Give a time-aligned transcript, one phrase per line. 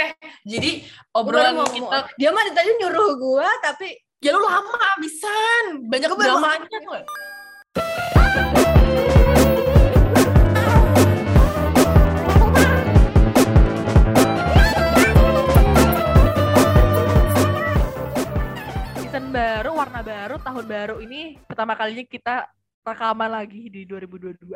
[0.00, 0.16] Oke,
[0.48, 0.80] jadi
[1.12, 2.16] obrolan mau kita ngomong.
[2.16, 5.84] Dia mah tadi nyuruh gue, tapi ya lu lama abisan.
[5.92, 6.64] Banyak Gua mau dramanya
[18.96, 22.48] season baru, warna baru, tahun baru ini pertama kalinya kita
[22.88, 24.48] rekaman lagi di 2022.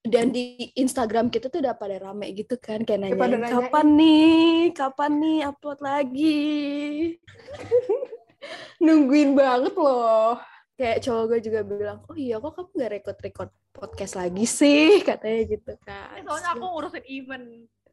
[0.00, 3.52] Dan di Instagram kita tuh udah pada rame gitu kan kayak nanya nanyain.
[3.52, 6.40] kapan nih kapan nih upload lagi
[8.84, 10.40] Nungguin banget loh.
[10.72, 14.96] kayak cowok gue juga bilang oh iya kok kamu nggak record record podcast lagi sih
[15.08, 17.46] katanya gitu kan Eh, soalnya aku ngurusin event.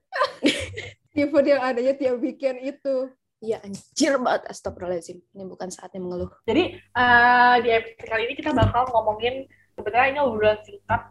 [1.18, 3.12] Event yang adanya tiap weekend itu.
[3.44, 8.56] Iya anjir banget astagfirullahaladzim ini bukan saatnya mengeluh Jadi eh, di episode kali ini kita
[8.56, 9.46] bakal ngomongin
[9.76, 11.02] sebenarnya ini obrolan singkat,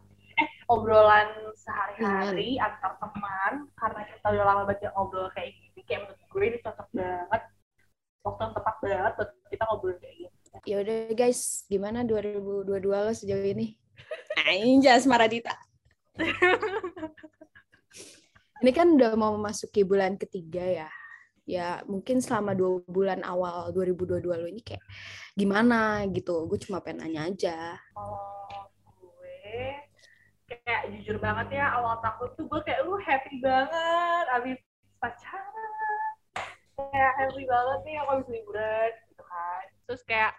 [0.67, 6.43] obrolan sehari-hari antar teman karena kita udah lama banget ngobrol kayak gini, kayak menurut gue
[6.43, 7.43] ini cocok banget,
[8.27, 10.35] waktu yang tepat banget buat kita ngobrol kayak gini.
[10.65, 13.79] ya udah guys gimana 2022 lo sejauh ini?
[14.37, 15.57] Anjas Maradita
[18.65, 20.89] ini kan udah mau memasuki bulan ketiga ya.
[21.47, 24.83] Ya mungkin selama dua bulan awal 2022 lo ini kayak
[25.37, 26.49] gimana gitu?
[26.51, 27.79] Gue cuma pengen nanya aja.
[27.95, 28.19] Kalau
[28.99, 29.86] gue
[30.67, 34.59] kayak jujur banget ya awal tahun tuh gue kayak lu happy banget abis
[34.99, 36.15] pacaran.
[36.75, 39.65] Kayak happy banget nih aku abis liburan gitu kan.
[39.87, 40.33] Terus kayak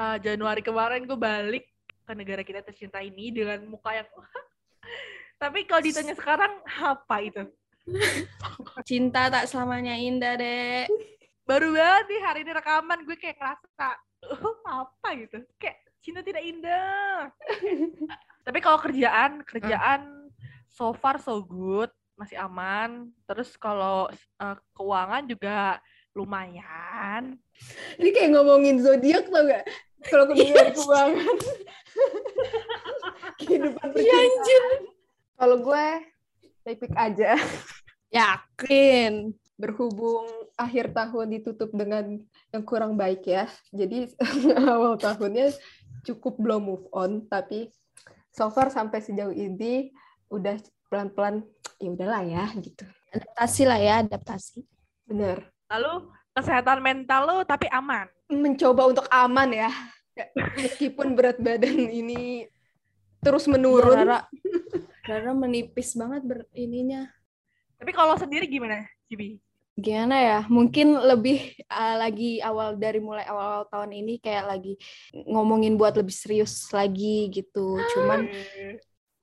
[0.00, 1.64] eh, Januari kemarin gue balik
[2.08, 4.08] ke negara kita tercinta ini dengan muka yang
[5.42, 7.44] tapi kalau ditanya sekarang apa itu?
[8.88, 10.88] Cinta tak selamanya indah dek.
[11.44, 13.88] Baru banget nih hari ini rekaman gue kayak ngerasa
[14.24, 15.38] "Uh, apa gitu?
[15.60, 17.28] Kayak cinta tidak indah
[18.46, 20.30] tapi kalau kerjaan kerjaan
[20.70, 25.82] so far so good masih aman terus kalau eh, keuangan juga
[26.16, 27.36] lumayan
[28.00, 29.68] Ini kayak ngomongin zodiak tau gak?
[30.08, 31.36] Kalau kedengeran keuangan.
[33.36, 34.62] Kehidupan Iya, anjir.
[35.36, 35.86] Kalau gue,
[36.64, 37.36] pik aja.
[38.08, 42.20] yakin Berhubung akhir tahun ditutup dengan
[42.52, 43.48] yang kurang baik ya.
[43.72, 44.12] Jadi
[44.72, 45.52] awal tahunnya
[46.04, 47.24] cukup belum move on.
[47.28, 47.72] Tapi
[48.36, 49.96] so far sampai sejauh ini
[50.28, 50.60] udah
[50.92, 51.40] pelan-pelan
[51.80, 52.84] ya udahlah ya gitu.
[53.16, 54.60] adaptasi lah ya adaptasi
[55.08, 55.48] Bener.
[55.72, 59.70] lalu kesehatan mental lo tapi aman mencoba untuk aman ya.
[60.56, 62.48] Meskipun berat badan ini
[63.20, 64.00] terus menurun.
[64.00, 64.24] Rara,
[65.04, 67.04] Rara menipis banget ber ininya
[67.76, 69.38] tapi kalau sendiri gimana Cibi
[69.76, 74.80] gimana ya mungkin lebih uh, lagi awal dari mulai awal-awal tahun ini kayak lagi
[75.12, 78.24] ngomongin buat lebih serius lagi gitu cuman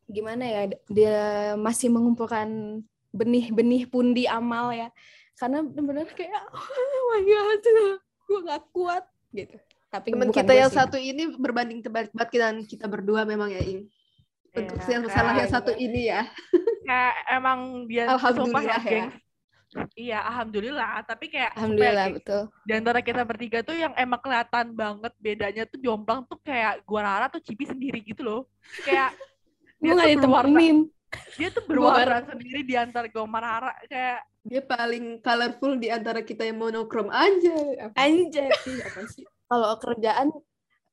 [0.06, 1.20] gimana ya dia
[1.58, 4.94] masih mengumpulkan benih-benih pundi amal ya
[5.42, 7.66] karena benar-benar kayak oh my god
[8.24, 9.04] gue gak kuat
[9.34, 9.58] gitu
[9.94, 10.78] tapi Teman bukan kita yang sih.
[10.82, 13.86] satu ini berbanding terbalik banget kita kita berdua memang ya Ing.
[14.54, 16.26] Untuk yang salah yang satu ini ya.
[16.82, 19.14] kayak emang dia Alhamdulillah sumpah ya.
[19.98, 21.04] Iya, alhamdulillah.
[21.06, 25.64] Tapi kayak alhamdulillah supaya betul di antara kita bertiga tuh yang emang kelihatan banget bedanya
[25.68, 28.42] tuh jomplang tuh kayak gua Rara tuh Cibi sendiri gitu loh.
[28.86, 29.14] Kayak
[29.84, 30.78] dia gak tuh berwarna, ditemenin
[31.38, 36.20] dia tuh berwarna sendiri di antara gua sama Rara kayak Dia paling colorful di antara
[36.20, 37.56] kita yang monokrom aja.
[37.96, 39.24] Anjay, Ih, apa sih?
[39.24, 40.36] Kalau kerjaan,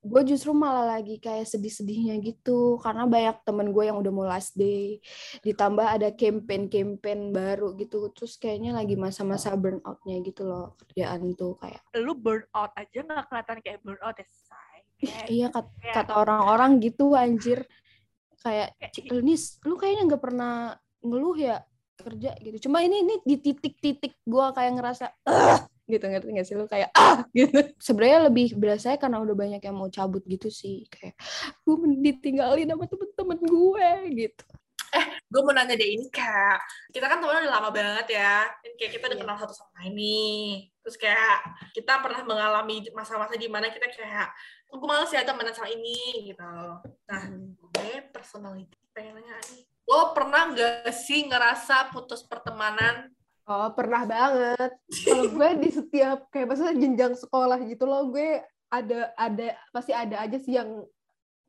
[0.01, 2.81] gue justru malah lagi kayak sedih-sedihnya gitu.
[2.81, 4.97] Karena banyak temen gue yang udah mau last day.
[5.45, 8.09] Ditambah ada campaign-campaign baru gitu.
[8.17, 10.73] Terus kayaknya lagi masa-masa burnout-nya gitu loh.
[10.81, 14.79] Kerjaan tuh kayak, lu burn out aja nggak kelihatan kayak burn out ya, say.
[15.01, 17.65] Kayak, iya kat- kayak- kata orang-orang gitu anjir.
[18.41, 21.61] Kayak, kayak- "Cik, Nis, lu kayaknya nggak pernah ngeluh ya
[22.01, 22.69] kerja gitu.
[22.69, 26.55] Cuma ini ini di titik-titik gue kayak ngerasa, "Ah," gitu ngerti nggak sih?
[26.55, 27.27] Lu kayak ah!
[27.35, 27.59] gitu.
[27.83, 30.87] Sebenarnya lebih berasa karena udah banyak yang mau cabut gitu sih.
[30.87, 31.19] Kayak
[31.67, 34.45] gue ditinggalin sama temen-temen gue gitu.
[35.31, 36.59] Gue mau nanya deh ini kak
[36.91, 38.47] kita kan temenan udah lama banget ya.
[38.63, 39.23] Dan kayak kita udah Iya.
[39.27, 40.51] kenal satu sama lain nih.
[40.83, 41.37] Terus kayak
[41.77, 44.31] kita pernah mengalami masa-masa di mana kita kayak
[44.71, 46.55] gue males ya temenan sama ini gitu.
[47.07, 47.23] Nah
[47.59, 49.63] gue personality pengen nanya nih.
[49.87, 53.11] Lo pernah nggak sih ngerasa putus pertemanan
[53.51, 54.71] Oh, pernah banget.
[55.03, 58.39] Kalau gue di setiap kayak maksudnya jenjang sekolah gitu loh, gue
[58.71, 60.87] ada ada pasti ada aja sih yang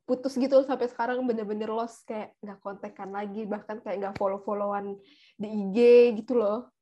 [0.02, 4.98] putus gitu sampai sekarang bener-bener lost kayak nggak kontekan lagi bahkan kayak nggak follow followan
[5.38, 5.78] di IG
[6.26, 6.74] gitu loh.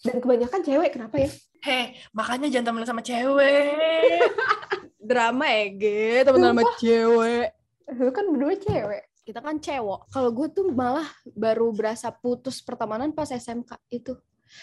[0.00, 1.28] Dan kebanyakan cewek kenapa ya?
[1.60, 4.16] Heh makanya jangan temenan sama cewek.
[5.12, 7.52] Drama ya ge temen sama cewek.
[8.00, 10.06] Lu kan berdua cewek kita kan cewek.
[10.14, 14.14] Kalau gue tuh malah baru berasa putus pertemanan pas SMK itu.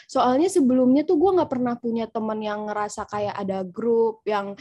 [0.07, 4.55] Soalnya sebelumnya tuh gue nggak pernah punya teman yang ngerasa kayak ada grup yang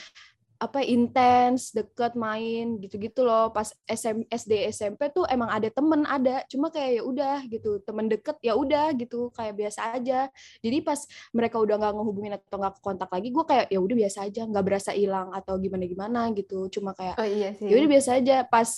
[0.62, 3.50] apa intens deket main gitu-gitu loh.
[3.50, 6.46] Pas SM, SD SMP tuh emang ada temen ada.
[6.46, 10.30] Cuma kayak ya udah gitu temen deket ya udah gitu kayak biasa aja.
[10.62, 11.02] Jadi pas
[11.34, 14.64] mereka udah nggak ngehubungin atau nggak kontak lagi gue kayak ya udah biasa aja nggak
[14.64, 16.70] berasa hilang atau gimana gimana gitu.
[16.70, 18.36] Cuma kayak Oh iya ya udah biasa aja.
[18.46, 18.70] Pas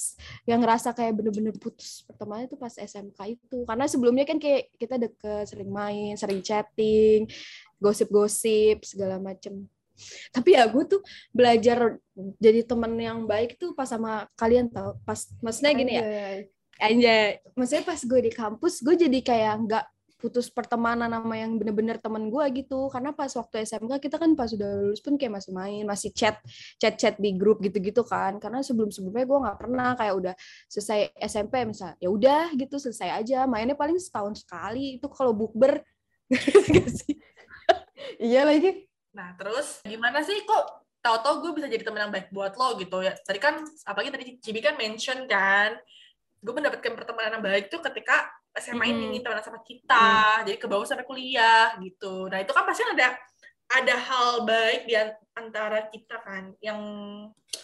[0.48, 3.68] yang ngerasa kayak bener-bener putus pertemanan itu pas SMK itu.
[3.68, 7.28] Karena sebelumnya kan kayak kita deket sering main sering chatting
[7.76, 9.68] gosip-gosip segala macem
[10.34, 11.00] tapi ya gue tuh
[11.30, 11.98] belajar
[12.42, 14.98] jadi temen yang baik tuh pas sama kalian tau.
[15.06, 16.04] Pas maksudnya gini ya.
[16.82, 19.84] Anjay, maksudnya pas gue di kampus gue jadi kayak nggak
[20.18, 22.88] putus pertemanan sama yang bener-bener temen gue gitu.
[22.88, 26.40] Karena pas waktu SMK kita kan pas udah lulus pun kayak masih main masih chat
[26.80, 28.40] chat chat di grup gitu-gitu kan.
[28.40, 30.34] Karena sebelum sebelumnya gue nggak pernah kayak udah
[30.66, 33.46] selesai SMP misal ya udah gitu selesai aja.
[33.46, 34.98] Mainnya paling setahun sekali.
[34.98, 35.78] Itu kalau bukber?
[38.20, 38.93] Iya lagi.
[39.14, 40.64] Nah, terus gimana sih kok
[40.98, 43.14] tahu-tahu gue bisa jadi teman yang baik buat lo gitu ya.
[43.14, 45.78] Tadi kan apalagi tadi Cibi kan mention kan
[46.44, 49.24] gue mendapatkan pertemanan yang baik tuh ketika SMA ini Hmm.
[49.24, 50.42] teman sama kita.
[50.44, 52.26] Jadi ke bawah sampai kuliah gitu.
[52.28, 53.16] Nah, itu kan pasti ada
[53.64, 56.78] ada hal baik di an- antara kita kan yang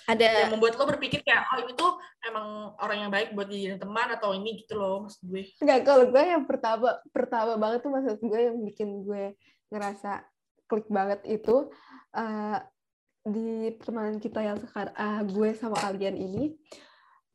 [0.08, 1.92] ada yang membuat lo berpikir kayak oh ini tuh
[2.24, 5.44] emang orang yang baik buat dijadiin teman atau ini gitu loh maksud gue.
[5.60, 9.36] Enggak, kalau gue yang pertama pertama banget tuh maksud gue yang bikin gue
[9.70, 10.24] ngerasa
[10.70, 11.66] klik banget itu
[12.14, 12.58] eh,
[13.26, 16.54] di pertemanan kita yang sekarang ah, gue sama kalian ini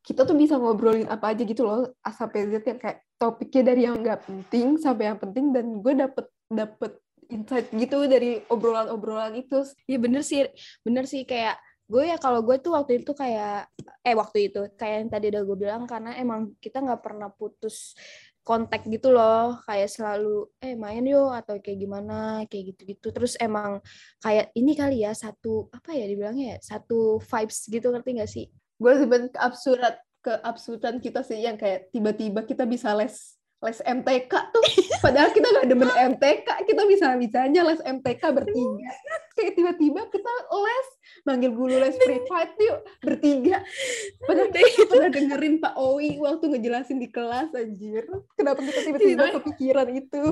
[0.05, 3.81] kita tuh bisa ngobrolin apa aja gitu loh A sampai Z yang kayak topiknya dari
[3.89, 6.91] yang nggak penting sampai yang penting dan gue dapet dapet
[7.29, 9.65] insight gitu dari obrolan-obrolan itu.
[9.89, 10.45] Iya bener sih,
[10.85, 13.69] bener sih kayak gue ya kalau gue tuh waktu itu kayak
[14.01, 17.93] eh waktu itu kayak yang tadi udah gue bilang karena emang kita nggak pernah putus
[18.45, 23.09] kontak gitu loh kayak selalu eh main yuk atau kayak gimana kayak gitu-gitu.
[23.09, 23.81] Terus emang
[24.21, 28.45] kayak ini kali ya satu apa ya dibilangnya ya satu vibes gitu ngerti gak sih?
[28.77, 33.33] Gue sebenarnya keabsurdan keabsurdan kita sih yang kayak tiba-tiba kita bisa les
[33.65, 34.65] les MTK tuh.
[35.03, 38.93] Padahal kita nggak demen MTK kita bisa bisanya les MTK bertiga
[39.35, 40.87] kayak tiba-tiba kita les
[41.21, 43.59] manggil guru les privat yuk bertiga.
[44.23, 48.07] Padahal kita nggak pernah dengerin Pak Owi waktu ngejelasin di kelas anjir.
[48.33, 50.23] Kenapa kita tiba-tiba kepikiran itu?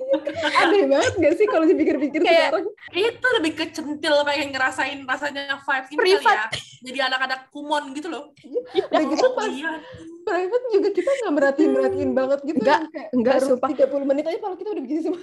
[0.64, 2.64] Aneh banget gak sih kalau dipikir-pikir Kayak- sekarang?
[2.90, 6.46] Itu lebih ke centil pengen ngerasain rasanya vibes ini kali ya.
[6.80, 8.32] Jadi anak-anak kumon gitu loh.
[8.72, 9.76] udah gitu pas Iya.
[10.20, 13.68] private juga kita nggak merhatiin merhatiin banget gitu Enggak, kayak enggak, sumpah.
[13.68, 15.20] 30 menit aja kalau kita udah begini semua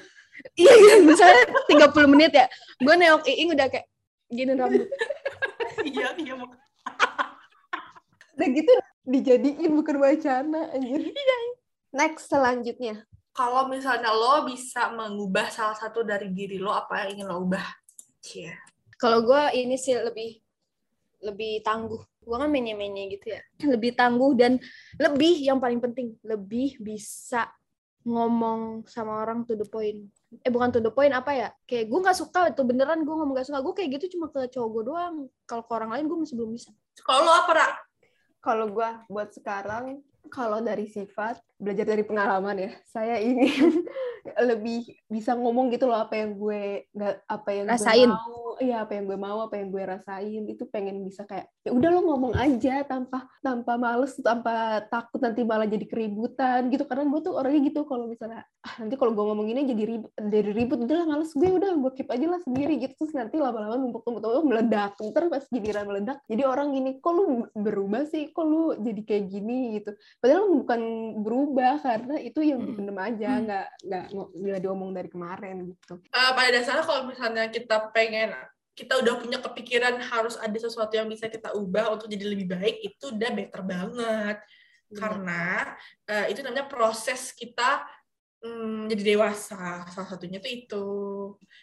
[0.60, 2.46] iya iya misalnya 30 menit ya
[2.82, 3.88] gue neok Iing udah kayak
[4.28, 4.90] gini rambut
[5.88, 6.34] Iya, iya.
[8.36, 8.74] Udah gitu
[9.08, 11.16] dijadiin bukan wacana anjir
[11.96, 13.08] next selanjutnya
[13.38, 17.70] Kalau misalnya lo bisa mengubah salah satu dari diri lo, apa yang ingin lo ubah?
[18.18, 18.50] Cie.
[18.98, 20.42] Kalau gue ini sih lebih
[21.22, 22.02] lebih tangguh.
[22.18, 23.42] Gue kan menye-menye gitu ya.
[23.62, 24.58] Lebih tangguh dan
[24.98, 27.46] lebih yang paling penting lebih bisa
[28.10, 30.10] ngomong sama orang to the point.
[30.44, 31.50] Eh bukan to the point apa ya?
[31.64, 33.64] Kayak gue nggak suka itu beneran gue ngomong gak suka.
[33.64, 35.16] Gue kayak gitu cuma ke cowok gue doang.
[35.48, 36.70] Kalau ke orang lain gue masih belum bisa.
[37.04, 37.68] Kalau lo apa, Ra?
[38.48, 40.00] kalau gua buat sekarang
[40.32, 42.72] kalau dari sifat belajar dari pengalaman ya.
[42.88, 43.84] Saya ingin
[44.50, 48.10] lebih bisa ngomong gitu loh apa yang gue nggak apa yang Rasain.
[48.10, 48.46] gue mau.
[48.58, 50.44] Iya apa yang gue mau apa yang gue rasain.
[50.50, 55.46] Itu pengen bisa kayak ya udah lo ngomong aja tanpa tanpa males tanpa takut nanti
[55.46, 56.90] malah jadi keributan gitu.
[56.90, 60.12] Karena gue tuh orangnya gitu kalau misalnya ah, nanti kalau gue ngomong ini jadi ribut
[60.18, 62.94] jadi ribut udah lah males gue udah gue keep aja lah sendiri gitu.
[62.98, 64.98] Terus nanti lama-lama numpuk numpuk numpuk meledak.
[64.98, 68.34] Ntar pas giliran meledak jadi orang gini kok lu berubah sih?
[68.34, 69.58] Kok lu jadi kayak gini?
[69.80, 69.92] gitu.
[70.20, 70.82] Padahal bukan
[71.22, 72.68] berubah karena itu yang Hmm.
[72.74, 76.00] dipendem aja nggak nggak nggak diomong dari kemarin gitu.
[76.02, 78.34] Eh, pada dasarnya kalau misalnya kita pengen
[78.78, 82.76] kita udah punya kepikiran harus ada sesuatu yang bisa kita ubah untuk jadi lebih baik
[82.86, 84.38] itu udah better banget.
[84.94, 85.74] Karena
[86.08, 87.84] eh, itu namanya proses kita
[88.46, 89.84] mm, jadi dewasa.
[89.90, 90.88] Salah satunya tuh itu.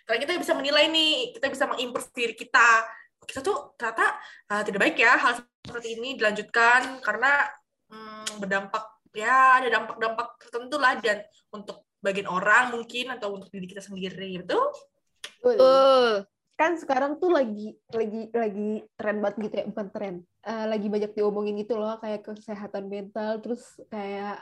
[0.05, 2.83] Karena kita bisa menilai nih kita bisa mengimprove diri kita.
[3.25, 4.19] Kita tuh ternyata
[4.51, 5.33] eh, tidak baik ya hal
[5.65, 7.47] seperti ini dilanjutkan karena
[7.89, 11.23] mm, berdampak ya ada dampak-dampak tertentu lah dan
[11.55, 14.69] untuk bagian orang mungkin atau untuk diri kita sendiri betul.
[15.41, 16.29] Betul.
[16.55, 20.15] kan sekarang tuh lagi lagi lagi tren banget gitu ya bukan tren.
[20.45, 24.39] Eh, lagi banyak diomongin gitu loh kayak kesehatan mental terus kayak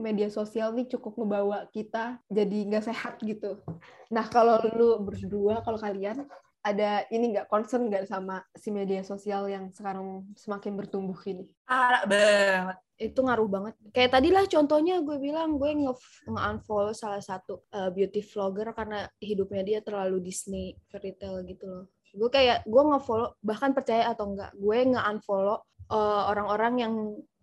[0.00, 3.60] media sosial nih cukup ngebawa kita jadi nggak sehat gitu.
[4.08, 6.24] Nah kalau lu berdua kalau kalian
[6.60, 11.48] ada ini nggak concern nggak sama si media sosial yang sekarang semakin bertumbuh ini?
[11.64, 12.78] Parah banget.
[13.00, 13.74] itu ngaruh banget.
[13.96, 15.96] Kayak tadi lah contohnya gue bilang gue nge
[16.28, 21.84] unfollow salah satu uh, beauty vlogger karena hidupnya dia terlalu Disney fairy tale gitu loh.
[22.12, 26.94] Gue kayak gue nge-follow bahkan percaya atau enggak, gue nge-unfollow uh, orang-orang yang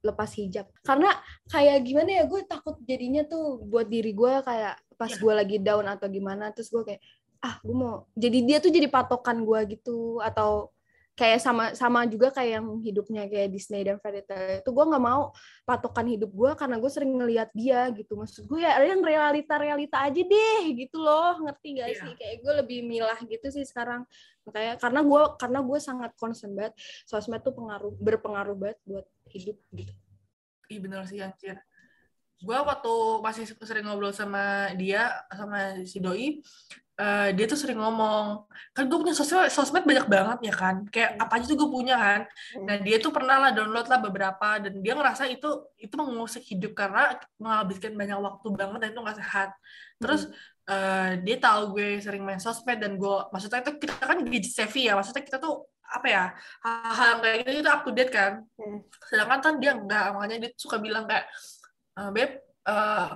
[0.06, 0.70] lepas hijab.
[0.86, 1.10] Karena
[1.50, 5.22] kayak gimana ya gue takut jadinya tuh buat diri gue kayak pas Iya.
[5.22, 7.02] gue lagi down atau gimana terus gue kayak
[7.48, 8.04] ah gue mau.
[8.20, 10.20] Jadi dia tuh jadi patokan gue gitu.
[10.20, 10.76] Atau
[11.18, 15.02] kayak sama sama juga kayak yang hidupnya kayak Disney dan fairy tale itu gue nggak
[15.02, 15.34] mau
[15.66, 18.14] patokan hidup gue karena gue sering ngelihat dia gitu.
[18.20, 21.42] Maksud gue ya yang realita realita aja deh gitu loh.
[21.42, 21.98] Ngerti gak Iya.
[22.06, 22.12] sih?
[22.22, 24.06] Kayak gue lebih milah gitu sih sekarang.
[24.46, 26.78] Makanya karena gue karena gue sangat concern banget.
[27.10, 29.94] Sosmed tuh pengaruh berpengaruh banget buat hidup gitu.
[30.70, 31.58] Ih bener sih anjir.
[32.38, 32.94] Gue waktu
[33.26, 36.38] masih sering ngobrol sama dia, sama si Doi,
[37.02, 38.26] eh, dia tuh sering ngomong,
[38.76, 41.96] kan gue punya sosmed, sosmed banyak banget ya kan, kayak apa aja tuh gue punya
[41.98, 42.22] kan.
[42.66, 46.72] Nah dia tuh pernah lah download lah beberapa, dan dia ngerasa itu itu mengusik hidup
[46.74, 49.50] karena menghabiskan banyak waktu banget dan itu nggak sehat.
[50.02, 50.22] Terus
[50.70, 54.90] eh, dia tahu gue sering main sosmed dan gue, maksudnya itu kita kan gadget savvy
[54.90, 56.24] ya, maksudnya kita tuh apa ya
[56.68, 58.84] hal-hal kayak gitu itu up to date kan Hmm.
[59.08, 61.26] sedangkan kan dia enggak makanya dia suka bilang kayak
[61.96, 62.32] "Eh, beb
[62.68, 63.08] eh,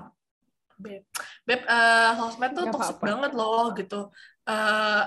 [0.81, 1.03] beb.
[1.45, 4.09] Beb eh, sosmed tuh Nggak toxic banget loh gitu.
[4.49, 5.03] Eh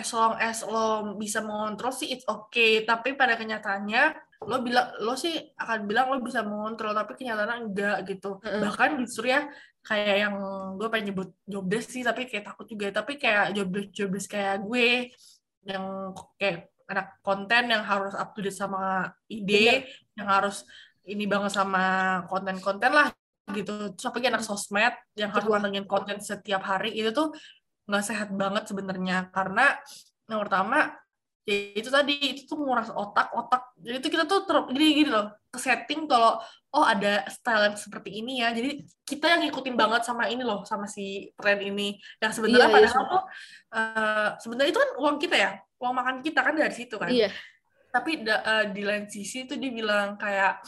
[0.00, 2.86] as long as lo bisa mengontrol sih it's okay.
[2.86, 4.02] Tapi pada kenyataannya
[4.48, 8.40] lo bilang lo sih akan bilang lo bisa mengontrol tapi kenyataannya enggak gitu.
[8.40, 8.60] Heeh.
[8.64, 9.44] bahkan justru ya
[9.80, 10.36] kayak yang
[10.76, 12.88] gue pengen nyebut jobless sih tapi kayak takut juga.
[12.92, 15.12] Tapi kayak jobless jobless kayak gue
[15.68, 19.86] yang kayak anak konten yang harus up to date sama ide
[20.18, 20.66] yang harus
[21.06, 21.84] ini banget sama
[22.26, 23.08] konten-konten lah
[23.52, 23.94] gitu.
[23.94, 25.54] Terus apalagi anak sosmed yang harus Betul.
[25.58, 27.34] mantengin konten setiap hari itu tuh
[27.90, 29.30] nggak sehat banget sebenarnya.
[29.34, 29.74] Karena
[30.30, 30.94] yang pertama
[31.48, 35.10] ya itu tadi itu tuh nguras otak otak jadi itu kita tuh ter, gini gini
[35.10, 36.36] loh ke setting kalau
[36.70, 38.54] oh ada style yang seperti ini ya.
[38.54, 41.98] Jadi kita yang ngikutin banget sama ini loh sama si tren ini.
[42.22, 43.22] Yang sebenarnya Iya, iya, padahal tuh
[43.74, 47.10] eh, sebenarnya itu kan uang kita ya uang makan kita kan dari situ kan.
[47.10, 47.32] Iya.
[47.90, 50.62] Tapi da- eh, di lain sisi tuh dia bilang kayak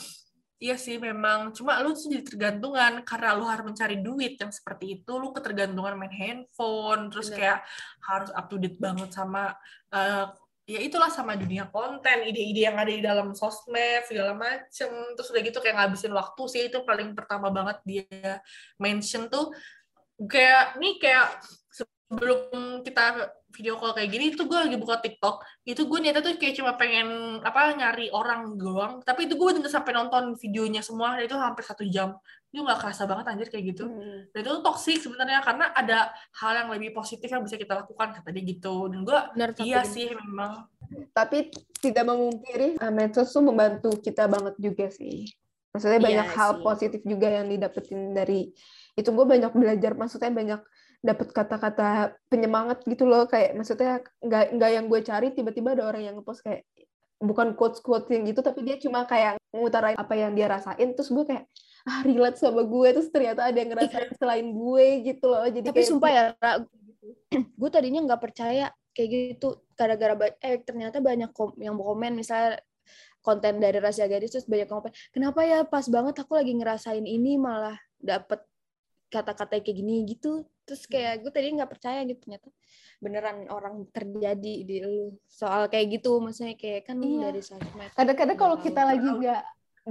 [0.63, 1.51] iya sih memang.
[1.51, 5.13] Cuma lu tuh jadi tergantungan karena lu harus mencari duit yang seperti itu.
[5.19, 7.39] Lu ketergantungan main handphone terus Benar.
[7.39, 7.59] kayak
[8.07, 9.51] harus up to date banget sama
[9.91, 10.27] eh,
[10.63, 14.91] ya itulah sama dunia konten ide-ide yang ada di dalam sosmed segala macem.
[15.19, 18.39] Terus udah gitu kayak ngabisin waktu sih itu paling pertama banget dia
[18.79, 19.51] mention tuh.
[20.31, 21.29] Kayak nih kayak
[21.75, 26.35] sebelum kita video call kayak gini itu gue lagi buka TikTok itu gue niatnya tuh
[26.41, 31.21] kayak cuma pengen apa nyari orang doang tapi itu gue bener sampai nonton videonya semua
[31.21, 32.17] dan itu hampir satu jam
[32.49, 34.27] itu nggak kerasa banget anjir kayak gitu Hmm.
[34.33, 38.17] dan itu tuh toxic sebenarnya karena ada hal yang lebih positif yang bisa kita lakukan
[38.17, 40.67] kata dia gitu dan gue tapi iya sih memang
[41.13, 41.49] Tapi
[41.81, 45.25] tidak memungkiri uh, medsos tuh membantu kita banget juga sih.
[45.73, 46.61] Maksudnya Iya banyak hal sih.
[46.61, 48.53] positif juga yang didapetin dari
[48.93, 49.97] itu gue banyak belajar.
[49.97, 50.61] Maksudnya banyak
[51.03, 53.27] dapet kata-kata penyemangat gitu loh.
[53.27, 56.63] Kayak maksudnya nggak nggak yang gue cari tiba-tiba ada orang yang ngepost kayak
[57.23, 60.95] bukan quotes quotes yang gitu tapi dia cuma kayak ngutarain apa yang dia rasain.
[60.95, 61.45] Terus gue kayak
[61.85, 62.89] ah relate sama gue.
[62.95, 65.45] Terus ternyata ada yang ngerasain selain gue gitu loh.
[65.51, 66.53] Jadi tapi kayak sumpah ya Ra,
[67.35, 72.61] gue tadinya nggak percaya kayak gitu gara-gara eh ternyata banyak kom yang komen misalnya
[73.25, 77.41] konten dari rahasia gadis terus banyak komen kenapa ya pas banget aku lagi ngerasain ini
[77.41, 78.45] malah dapet
[79.13, 80.49] kata-kata kayak gini gitu.
[80.65, 82.49] Terus kayak gue tadi nggak percaya gitu ternyata
[83.03, 85.13] beneran orang terjadi di lu.
[85.29, 87.29] Soal kayak gitu maksudnya kayak kan Iya.
[87.29, 87.91] dari sosmed.
[87.93, 89.43] Kadang-kadang kalau kita lagi nggak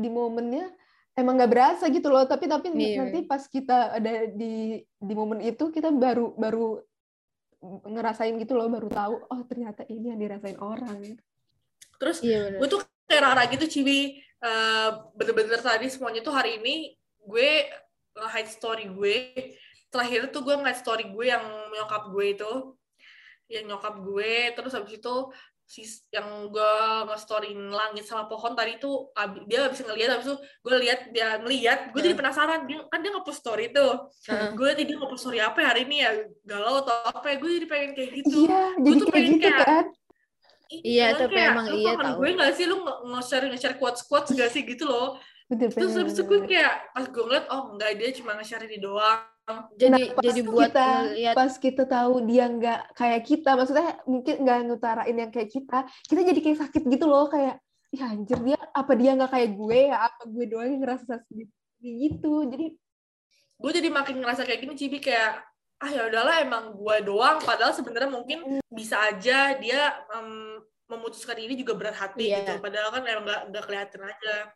[0.01, 0.65] di momennya
[1.13, 2.25] emang nggak berasa gitu loh.
[2.25, 3.05] Tapi tapi Iya.
[3.05, 6.81] nanti pas kita ada di di momen itu kita baru baru
[7.61, 10.97] ngerasain gitu loh baru tahu oh ternyata ini yang dirasain orang.
[12.01, 12.57] Terus iya bener.
[12.57, 14.17] gue tuh kayak Rara gitu Ciwi.
[14.41, 17.51] Eh, bener-bener tadi semuanya tuh hari ini gue
[18.13, 19.15] nge-hide story gue.
[19.91, 22.53] Terakhir tuh gue nge-hide story gue yang nyokap gue itu.
[23.48, 25.15] Yang nyokap gue terus habis itu
[25.72, 26.74] si yang gue
[27.08, 29.08] nge-storyin langit sama pohon tadi tuh
[29.48, 33.00] dia gak bisa ngeliat habis itu gue lihat dia ngeliat gue jadi penasaran dia kan
[33.00, 34.12] dia nge-post story tuh.
[34.27, 34.51] Heeh.
[34.51, 36.12] gue tadi nge-post story apa ya hari ini ya?
[36.44, 37.36] Galau atau apa ya?
[37.39, 38.36] Gue jadi pengen kayak gitu.
[38.48, 39.86] Iya jadi tuh kayak pengen gitu kayak- kan?
[40.72, 42.15] Iya, tapi kayak, emang iya tahu.
[42.24, 42.63] gue gak sih?
[42.63, 45.20] Lu nge- nge-share nge-share quotes quotes gak sih gitu loh
[45.51, 48.79] bener terus habis itu gue kayak pas gue ngeliat oh enggak dia cuma nge-share ini
[48.79, 49.20] doang.
[49.75, 53.88] Jadi Nah, pas jadi buat kita ngeliat pas kita tahu dia nggak kayak kita maksudnya
[54.08, 57.60] mungkin nggak ngutarain yang kayak kita kita jadi kayak sakit gitu loh kayak
[57.91, 59.98] ya anjir dia apa dia nggak kayak gue ya?
[60.08, 61.50] Apa gue doang yang ngerasa sedih
[62.00, 62.48] gitu?
[62.48, 62.67] Jadi
[63.62, 65.43] gue jadi makin ngerasa kayak gini Cibi kayak
[65.81, 67.43] ah ya udahlah emang gue doang.
[67.43, 68.63] Padahal sebenarnya mungkin Hmm.
[68.72, 69.81] bisa aja dia
[70.15, 72.39] em, memutuskan ini juga berat hati Iya.
[72.39, 72.51] gitu.
[72.63, 74.48] Padahal kan emang nggak kelihatan aja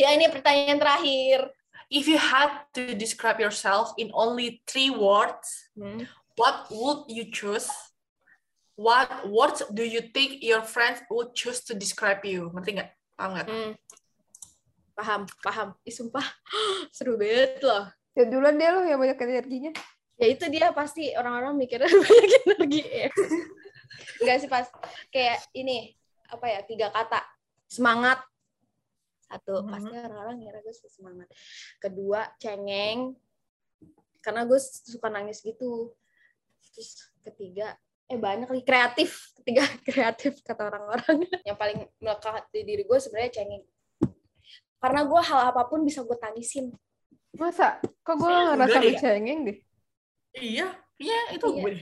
[0.00, 1.50] Ya ini pertanyaan terakhir.
[1.92, 6.08] if you had to describe yourself in only three words Hmm.
[6.40, 7.68] what would you choose
[8.80, 13.30] what words do you think your friends would choose to describe you ngerti nggak paham
[13.36, 13.72] nggak Hmm.
[14.92, 15.68] Paham, paham.
[15.88, 16.22] Ih, sumpah.
[16.96, 17.88] Seru banget loh.
[18.12, 19.72] Ya duluan deh lo yang banyak energinya.
[20.20, 23.08] Ya itu dia pasti orang-orang mikirnya banyak energi ya.
[24.20, 24.68] Enggak sih pas
[25.08, 25.96] kayak ini
[26.28, 27.24] apa ya tiga kata
[27.68, 28.20] semangat
[29.32, 29.68] satu Mhm.
[29.72, 31.28] pasti orang-orang ngira gue suka semangat.
[31.78, 33.16] Kedua cengeng.
[34.20, 35.96] Karena gue suka nangis gitu.
[36.72, 36.90] Terus
[37.22, 37.74] ketiga
[38.06, 39.32] eh banyak lagi kreatif.
[39.40, 41.16] Ketiga kreatif kata orang-orang.
[41.48, 43.64] Yang paling melekat di diri gue sebenarnya cengeng.
[44.76, 46.74] Karena gue hal apa pun bisa gue tangisin.
[47.32, 47.80] Masa?
[48.04, 49.58] Kok gue Enggak ngerasa lu cengeng deh?
[50.32, 51.60] iya iya itu Iya.
[51.60, 51.72] gue.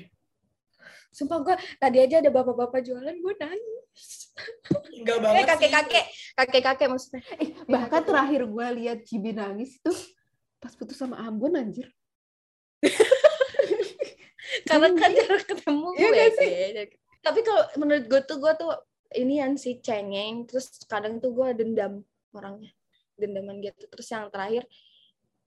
[1.11, 3.80] Sumpah gue tadi aja ada bapak-bapak jualan gue nangis
[5.01, 5.49] enggak eh banget sih.
[5.49, 6.05] kakek-kakek.
[6.37, 7.23] Kakek-kakek maksudnya.
[7.41, 9.93] Eh, bahkan terakhir gue lihat Cibi nangis itu
[10.61, 11.89] pas putus sama Ambon anjir.
[14.69, 16.51] karena kan jarang ketemu Iya gue nggak sih?
[17.21, 18.73] tapi kalau menurut gue tuh gue tuh
[19.17, 20.49] ini yang si cengeng.
[20.49, 22.01] Terus kadang tuh gue dendam
[22.33, 22.73] orangnya.
[23.21, 23.85] Dendaman gitu.
[23.89, 24.65] Terus yang terakhir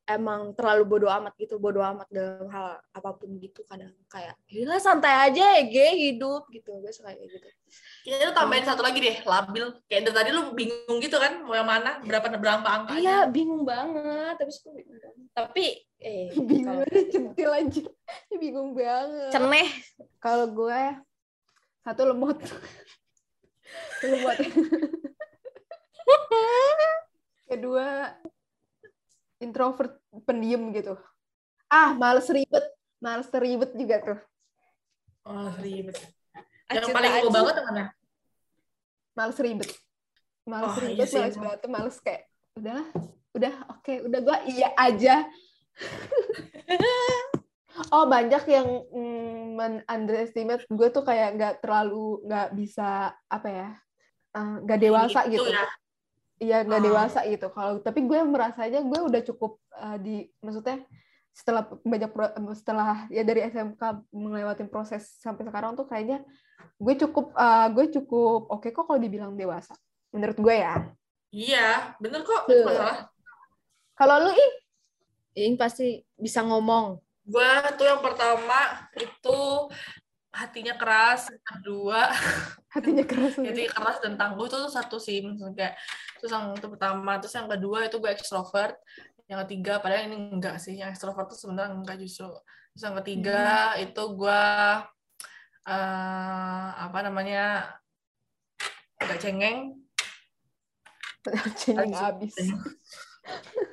[0.03, 4.75] emang terlalu bodoh amat gitu bodoh amat dalam hal apa pun gitu kadang kayak gila
[4.75, 7.47] santai aja ya ge hidup gitu gue suka kayak gitu
[8.05, 9.65] Kayaknya lu tambahin satu lagi deh, labil.
[9.89, 13.01] Kayak dari tadi lu bingung gitu kan, mau yang mana, berapa berapa angkanya.
[13.01, 15.65] iya bingung banget tapi gue bingung banget tapi
[15.97, 17.89] eh Bingung kalau aja centil anjir.
[18.29, 19.33] Bingung banget.
[19.33, 19.69] ceneh
[20.21, 20.81] Kalau gue
[21.81, 22.37] satu lemot.
[24.05, 24.37] lemot.
[27.49, 28.13] Kedua
[29.43, 30.95] introvert pendiam gitu.
[31.67, 32.65] Ah, males ribet.
[33.03, 34.19] Males ribet juga tuh.
[35.27, 35.99] Oh, ribet.
[36.71, 37.83] Yang paling gue banget mana?
[39.13, 39.69] Males ribet.
[40.47, 42.23] Males Oh, iya ribet, sih, males berantem, males kayak
[42.59, 42.81] udah,
[43.35, 45.15] udah, oke, udah gue iya aja.
[47.93, 53.69] oh banyak yang mm, men underestimate gue tuh kayak nggak terlalu nggak bisa apa ya
[54.37, 55.49] eh, nggak dewasa gitu.
[55.49, 55.65] ya.
[56.43, 56.85] Iya nggak Oh.
[56.85, 57.47] dewasa gitu.
[57.49, 60.83] Kalau tapi gue merasanya gue udah cukup eh, di maksudnya
[61.31, 66.21] setelah banyak pro- setelah ya dari SMK melewati proses sampai sekarang tuh kayaknya
[66.77, 69.71] gue cukup eh, gue cukup oke kok kalau dibilang dewasa
[70.11, 70.75] menurut gue ya.
[71.33, 72.45] Iya, bener kok.
[72.45, 73.09] Masalah.
[73.93, 74.51] Kalau lu ih
[75.39, 79.39] ini pasti bisa ngomong Gue tuh yang pertama itu
[80.33, 82.09] hatinya keras, kedua
[82.73, 83.37] hatinya keras.
[83.37, 85.73] hati keras dan tangguh itu tuh satu sih maksudnya kayak
[86.17, 88.75] terus yang itu pertama terus yang kedua itu gue extrovert
[89.29, 92.33] yang ketiga padahal ini enggak sih yang extrovert tuh sebenarnya enggak justru
[92.73, 94.43] terus yang ketiga itu gue
[95.69, 97.77] eh, apa namanya
[98.97, 99.83] agak cengeng
[101.59, 102.35] Cengeng abis.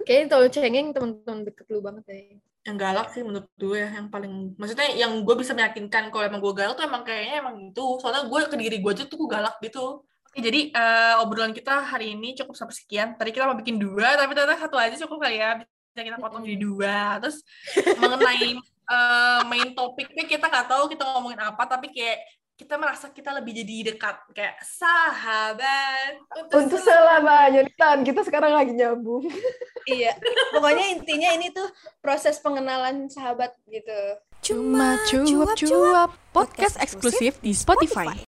[0.07, 2.19] Kayaknya kalau cengeng teman-teman deket lu banget ya.
[2.61, 6.53] Yang galak sih menurut gue yang paling maksudnya yang gue bisa meyakinkan kalau emang gue
[6.53, 7.85] galak tuh emang kayaknya emang itu.
[8.01, 10.05] Soalnya gue ke diri gue aja tuh gue galak gitu.
[10.05, 13.17] Oke jadi eh, obrolan kita hari ini cukup sampai sekian.
[13.17, 15.57] Tadi kita mau bikin dua tapi ternyata satu aja cukup kali ya.
[15.65, 17.17] Bisa kita potong jadi dua.
[17.25, 17.41] Terus
[17.97, 18.61] mengenai
[18.93, 22.21] eh, main topiknya kita nggak tahu kita ngomongin apa tapi kayak
[22.61, 26.21] kita merasa kita lebih jadi dekat kayak sahabat
[26.53, 29.25] Untuk selamanya tahun kita sekarang lagi nyambung.
[29.89, 30.13] Iya.
[30.53, 31.65] Pokoknya intinya ini tuh
[32.05, 34.01] proses pengenalan sahabat gitu.
[34.45, 38.29] Cuma cuap-cuap podcast eksklusif di Spotify.